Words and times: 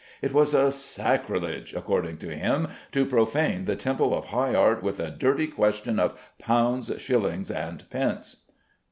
It 0.23 0.33
was 0.33 0.55
a 0.55 0.71
sacrilege 0.71 1.75
(according 1.75 2.17
to 2.25 2.35
him) 2.35 2.69
to 2.91 3.05
profane 3.05 3.65
the 3.65 3.75
temple 3.75 4.15
of 4.17 4.23
high 4.33 4.55
art 4.55 4.81
with 4.81 4.99
a 4.99 5.11
dirty 5.11 5.45
question 5.45 5.99
of 5.99 6.17
pounds, 6.39 6.91
shillings, 6.99 7.51
and 7.51 7.87
pence. 7.91 8.37